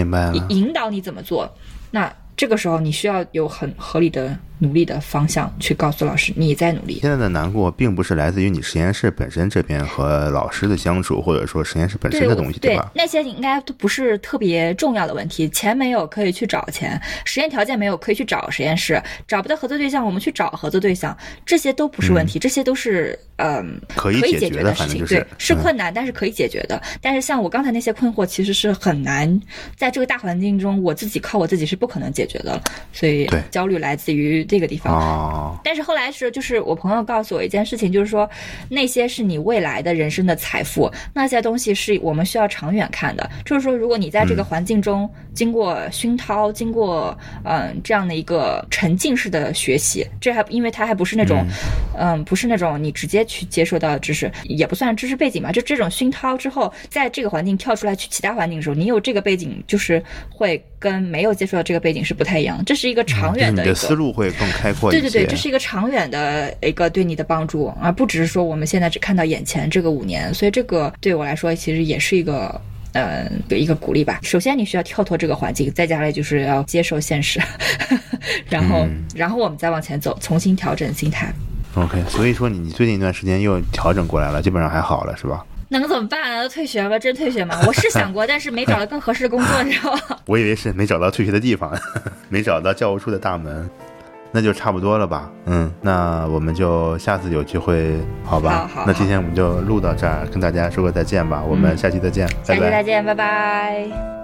[0.49, 1.49] 引导你怎么做，
[1.91, 2.11] 那。
[2.39, 6.99] 这个时候你需要有很合理的努力的方向去告诉老师你在努力。
[7.01, 12.91] 现在的难过并不是来自于你实验室本身这边和老师的相处，或者说实验室本身的东西，对吧？
[12.93, 15.49] 那些应该都不是特别重要的问题。
[15.49, 25.05] 钱没有可以去找钱，实验条件没有可以去找实验室，找不到合作对象我们去找合作对象，这些都不是问题，这些都是嗯可以解决的事情。
[25.05, 26.81] 对，是困难，但是可以解决的。
[27.01, 29.39] 但是像我刚才那些困惑，其实是很难
[29.75, 32.61] 在这个大环境中，我自己靠我自己是不可能解决的了。
[32.91, 38.29] 所以焦虑来自于这个地方，但是后来是就是我朋友告诉我一件事情，就是说
[38.67, 43.29] 那些是你未来的人生的财富，那些东西是我们需要长远看的。
[43.45, 51.45] 就是说，如果你在这个环境中经过熏陶，经过嗯这样的一个沉浸式的学习，这还因为它还不是那种
[51.97, 55.51] 嗯不是那种你直接去接受到的知识，也不算知识背景嘛。
[55.51, 62.63] 就这种熏陶之后，在这个环境跳出来去其他环境的时候，你有这个背景，就是会跟没有接触到这个背景是不太一样。
[62.65, 65.01] 这是一个长远的，你的思路会更开阔一些。
[65.01, 70.33] 对对对，这是一个长远的一个对你的帮助，而不只是说我们现在只看到眼前这个五年。
[70.33, 72.59] 所以这个对我来说，其实也是一个
[72.93, 74.19] 呃一个鼓励吧。
[74.23, 77.39] 首先你需要跳脱这个环境，再加来就是要接受现实，
[78.49, 81.31] 然后然后我们再往前走，重新调整心态。
[81.75, 85.45] OK，所以说你你最近一段时间又调整过来了，基本上还好了，是吧？
[85.71, 86.49] 能怎么办？
[86.49, 86.97] 退学吧？
[86.97, 87.55] 真退学吗？
[87.67, 89.99] 我是想过，但是没找到更合适的工作，你知道吗？
[90.25, 91.71] 我以为是没找到退学的地方，
[92.27, 93.69] 没找到教务处的大门，
[94.31, 95.29] 那就差不多了吧？
[95.45, 98.69] 嗯，那我们就下次有机会，好吧？
[98.73, 101.43] 好，那今天我们就录到这儿，跟大家说个再见吧。
[101.47, 104.18] 我们下期再见，下期再见，拜拜。